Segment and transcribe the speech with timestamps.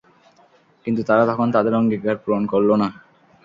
[0.85, 2.87] কিন্তু তারা তখন তাদের অঙ্গীকার পূরণ করল না।